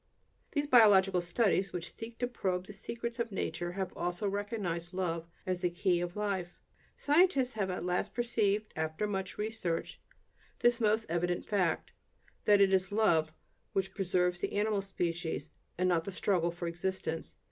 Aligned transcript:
Those 0.55 0.65
biological 0.65 1.21
studies 1.21 1.71
which 1.71 1.93
seek 1.93 2.17
to 2.17 2.27
probe 2.27 2.65
the 2.65 2.73
secrets 2.73 3.19
of 3.19 3.31
nature 3.31 3.73
have 3.73 3.95
also 3.95 4.27
recognized 4.27 4.93
love 4.95 5.27
as 5.45 5.61
the 5.61 5.69
key 5.69 6.01
of 6.01 6.15
life. 6.15 6.57
Scientists 6.97 7.53
have 7.53 7.69
at 7.69 7.85
last 7.85 8.15
perceived, 8.15 8.73
after 8.75 9.05
much 9.05 9.37
research, 9.37 10.01
this 10.61 10.81
most 10.81 11.05
evident 11.07 11.45
fact: 11.47 11.91
that 12.45 12.61
it 12.61 12.73
is 12.73 12.91
love 12.91 13.31
which 13.73 13.93
preserves 13.93 14.39
the 14.39 14.53
animal 14.53 14.81
species, 14.81 15.51
and 15.77 15.87
not 15.89 16.05
the 16.05 16.11
"struggle 16.11 16.49
for 16.49 16.67
existence." 16.67 17.35